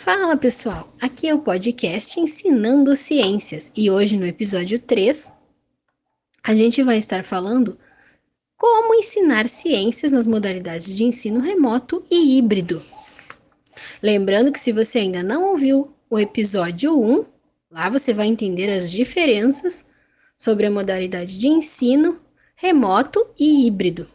Fala 0.00 0.36
pessoal, 0.36 0.94
aqui 1.00 1.26
é 1.26 1.34
o 1.34 1.40
podcast 1.40 2.20
Ensinando 2.20 2.94
Ciências. 2.94 3.72
E 3.76 3.90
hoje 3.90 4.16
no 4.16 4.24
episódio 4.24 4.78
3 4.78 5.32
a 6.40 6.54
gente 6.54 6.84
vai 6.84 6.98
estar 6.98 7.24
falando 7.24 7.76
como 8.56 8.94
ensinar 8.94 9.48
ciências 9.48 10.12
nas 10.12 10.24
modalidades 10.24 10.96
de 10.96 11.02
ensino 11.02 11.40
remoto 11.40 12.04
e 12.08 12.38
híbrido. 12.38 12.80
Lembrando 14.00 14.52
que 14.52 14.60
se 14.60 14.70
você 14.70 15.00
ainda 15.00 15.20
não 15.24 15.50
ouviu 15.50 15.92
o 16.08 16.16
episódio 16.16 16.96
1, 16.96 17.24
lá 17.68 17.90
você 17.90 18.14
vai 18.14 18.28
entender 18.28 18.70
as 18.70 18.88
diferenças 18.88 19.84
sobre 20.36 20.66
a 20.66 20.70
modalidade 20.70 21.36
de 21.36 21.48
ensino 21.48 22.20
remoto 22.54 23.26
e 23.36 23.66
híbrido 23.66 24.06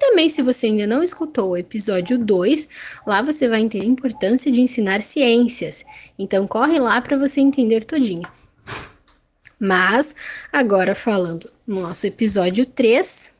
também, 0.00 0.30
se 0.30 0.40
você 0.40 0.66
ainda 0.66 0.86
não 0.86 1.02
escutou 1.02 1.50
o 1.50 1.56
episódio 1.56 2.18
2, 2.18 2.66
lá 3.06 3.20
você 3.20 3.46
vai 3.46 3.60
entender 3.60 3.84
a 3.84 3.88
importância 3.88 4.50
de 4.50 4.62
ensinar 4.62 5.02
ciências. 5.02 5.84
Então, 6.18 6.48
corre 6.48 6.78
lá 6.78 7.00
para 7.02 7.18
você 7.18 7.40
entender 7.40 7.84
todinho. 7.84 8.26
Mas, 9.60 10.14
agora 10.50 10.94
falando 10.94 11.52
no 11.66 11.82
nosso 11.82 12.06
episódio 12.06 12.64
3, 12.64 13.34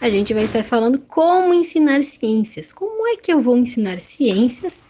a 0.00 0.08
gente 0.08 0.34
vai 0.34 0.42
estar 0.42 0.64
falando 0.64 0.98
como 0.98 1.54
ensinar 1.54 2.02
ciências. 2.02 2.72
Como 2.72 3.06
é 3.06 3.16
que 3.16 3.32
eu 3.32 3.40
vou 3.40 3.56
ensinar 3.56 4.00
ciências 4.00 4.82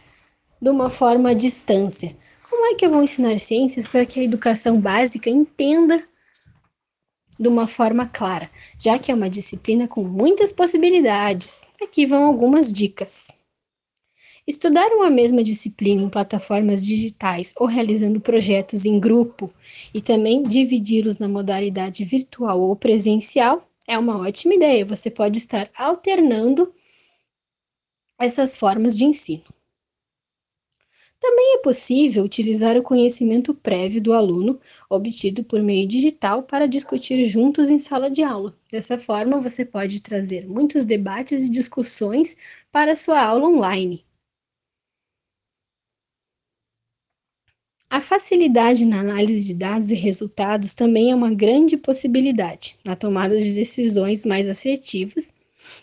de 0.61 0.70
uma 0.70 0.88
forma 0.88 1.30
à 1.30 1.34
distância? 1.34 2.16
Como 2.48 2.64
é 2.73 2.75
que 2.75 2.86
eu 2.86 2.91
vou 2.91 3.02
ensinar 3.02 3.38
ciências 3.38 3.86
para 3.86 4.06
que 4.06 4.19
a 4.19 4.25
educação 4.25 4.80
básica 4.80 5.28
entenda 5.28 6.02
de 7.39 7.49
uma 7.49 7.67
forma 7.67 8.07
clara, 8.07 8.51
já 8.79 8.99
que 8.99 9.11
é 9.11 9.15
uma 9.15 9.31
disciplina 9.31 9.87
com 9.87 10.03
muitas 10.03 10.53
possibilidades. 10.53 11.71
Aqui 11.83 12.07
vão 12.07 12.25
algumas 12.25 12.73
dicas. 12.73 13.29
Estudar 14.47 14.87
uma 14.93 15.11
mesma 15.11 15.43
disciplina 15.43 16.03
em 16.03 16.09
plataformas 16.09 16.85
digitais 16.85 17.53
ou 17.57 17.67
realizando 17.67 18.21
projetos 18.21 18.85
em 18.85 19.01
grupo 19.01 19.53
e 19.93 20.01
também 20.01 20.43
dividi-los 20.45 21.19
na 21.19 21.27
modalidade 21.27 22.05
virtual 22.05 22.61
ou 22.61 22.77
presencial 22.77 23.67
é 23.89 23.98
uma 23.98 24.19
ótima 24.19 24.55
ideia. 24.55 24.84
Você 24.84 25.11
pode 25.11 25.39
estar 25.39 25.69
alternando 25.77 26.73
essas 28.19 28.56
formas 28.56 28.97
de 28.97 29.05
ensino. 29.05 29.56
Também 31.28 31.55
é 31.55 31.58
possível 31.58 32.22
utilizar 32.22 32.77
o 32.77 32.84
conhecimento 32.84 33.52
prévio 33.52 34.00
do 34.00 34.12
aluno, 34.12 34.60
obtido 34.88 35.42
por 35.42 35.60
meio 35.60 35.86
digital, 35.88 36.44
para 36.44 36.69
discutir 36.69 37.24
juntos 37.24 37.69
em 37.69 37.80
sala 37.80 38.08
de 38.08 38.22
aula. 38.22 38.56
Dessa 38.70 38.96
forma, 38.96 39.41
você 39.41 39.64
pode 39.64 40.00
trazer 40.00 40.47
muitos 40.47 40.84
debates 40.84 41.42
e 41.42 41.50
discussões 41.50 42.36
para 42.70 42.92
a 42.92 42.97
sua 42.97 43.20
aula 43.20 43.48
online. 43.48 44.04
A 47.91 48.00
facilidade 48.00 48.84
na 48.84 49.00
análise 49.00 49.44
de 49.44 49.52
dados 49.52 49.91
e 49.91 49.97
resultados 49.97 50.74
também 50.74 51.10
é 51.10 51.14
uma 51.14 51.34
grande 51.34 51.77
possibilidade 51.77 52.77
na 52.84 52.94
tomada 52.94 53.36
de 53.36 53.52
decisões 53.52 54.24
mais 54.24 54.48
assertivas 54.48 55.34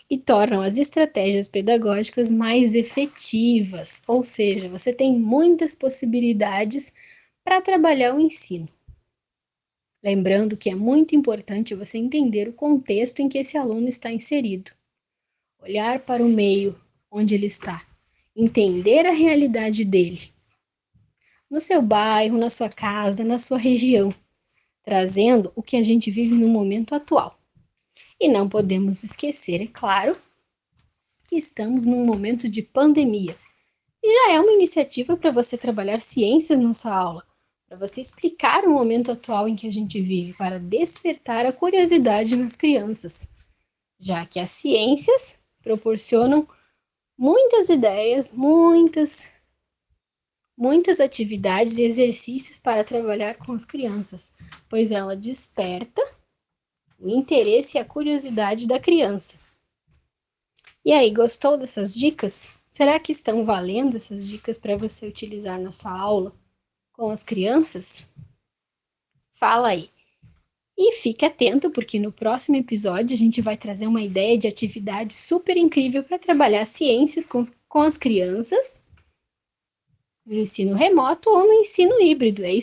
e 0.08 0.18
tornam 0.18 0.60
as 0.60 0.78
estratégias 0.78 1.48
pedagógicas 1.48 2.30
mais 2.30 2.74
efetivas, 2.74 4.02
ou 4.06 4.24
seja, 4.24 4.68
você 4.68 4.92
tem 4.92 5.18
muitas 5.18 5.74
possibilidades 5.74 6.92
para 7.44 7.60
trabalhar 7.60 8.14
o 8.14 8.20
ensino. 8.20 8.68
Lembrando 10.02 10.56
que 10.56 10.68
é 10.68 10.74
muito 10.74 11.14
importante 11.14 11.74
você 11.74 11.98
entender 11.98 12.48
o 12.48 12.52
contexto 12.52 13.20
em 13.20 13.28
que 13.28 13.38
esse 13.38 13.56
aluno 13.56 13.88
está 13.88 14.10
inserido, 14.10 14.70
olhar 15.62 16.00
para 16.00 16.22
o 16.22 16.28
meio 16.28 16.78
onde 17.10 17.34
ele 17.34 17.46
está, 17.46 17.86
entender 18.36 19.06
a 19.06 19.12
realidade 19.12 19.84
dele, 19.84 20.32
no 21.50 21.60
seu 21.60 21.80
bairro, 21.80 22.36
na 22.36 22.50
sua 22.50 22.68
casa, 22.68 23.24
na 23.24 23.38
sua 23.38 23.58
região, 23.58 24.12
trazendo 24.82 25.52
o 25.54 25.62
que 25.62 25.76
a 25.76 25.82
gente 25.82 26.10
vive 26.10 26.34
no 26.34 26.48
momento 26.48 26.94
atual. 26.94 27.38
E 28.24 28.28
não 28.28 28.48
podemos 28.48 29.04
esquecer, 29.04 29.60
é 29.60 29.66
claro, 29.66 30.16
que 31.28 31.36
estamos 31.36 31.84
num 31.84 32.06
momento 32.06 32.48
de 32.48 32.62
pandemia. 32.62 33.36
E 34.02 34.10
já 34.10 34.32
é 34.32 34.40
uma 34.40 34.52
iniciativa 34.52 35.14
para 35.14 35.30
você 35.30 35.58
trabalhar 35.58 36.00
ciências 36.00 36.58
na 36.58 36.72
sua 36.72 36.94
aula, 36.94 37.26
para 37.68 37.76
você 37.76 38.00
explicar 38.00 38.64
o 38.64 38.70
momento 38.70 39.12
atual 39.12 39.46
em 39.46 39.54
que 39.54 39.66
a 39.66 39.70
gente 39.70 40.00
vive, 40.00 40.32
para 40.32 40.58
despertar 40.58 41.44
a 41.44 41.52
curiosidade 41.52 42.34
nas 42.34 42.56
crianças, 42.56 43.28
já 44.00 44.24
que 44.24 44.40
as 44.40 44.48
ciências 44.48 45.38
proporcionam 45.62 46.48
muitas 47.18 47.68
ideias, 47.68 48.30
muitas 48.30 49.30
muitas 50.56 50.98
atividades 50.98 51.76
e 51.76 51.82
exercícios 51.82 52.58
para 52.58 52.84
trabalhar 52.84 53.34
com 53.34 53.52
as 53.52 53.66
crianças, 53.66 54.32
pois 54.70 54.90
ela 54.90 55.14
desperta 55.14 56.00
o 57.04 57.10
interesse 57.10 57.76
e 57.76 57.80
a 57.80 57.84
curiosidade 57.84 58.66
da 58.66 58.80
criança. 58.80 59.36
E 60.82 60.90
aí, 60.90 61.10
gostou 61.10 61.58
dessas 61.58 61.94
dicas? 61.94 62.48
Será 62.68 62.98
que 62.98 63.12
estão 63.12 63.44
valendo 63.44 63.96
essas 63.96 64.26
dicas 64.26 64.56
para 64.56 64.76
você 64.76 65.06
utilizar 65.06 65.60
na 65.60 65.70
sua 65.70 65.92
aula 65.92 66.34
com 66.92 67.10
as 67.10 67.22
crianças? 67.22 68.06
Fala 69.34 69.68
aí. 69.68 69.90
E 70.76 70.92
fique 70.94 71.24
atento, 71.24 71.70
porque 71.70 72.00
no 72.00 72.10
próximo 72.10 72.56
episódio 72.56 73.14
a 73.14 73.18
gente 73.18 73.40
vai 73.40 73.56
trazer 73.56 73.86
uma 73.86 74.02
ideia 74.02 74.36
de 74.36 74.48
atividade 74.48 75.14
super 75.14 75.56
incrível 75.56 76.02
para 76.02 76.18
trabalhar 76.18 76.64
ciências 76.64 77.26
com, 77.26 77.42
com 77.68 77.82
as 77.82 77.96
crianças 77.96 78.82
no 80.26 80.34
ensino 80.34 80.74
remoto 80.74 81.28
ou 81.28 81.46
no 81.46 81.52
ensino 81.52 82.00
híbrido. 82.00 82.42
É 82.42 82.52
isso 82.52 82.62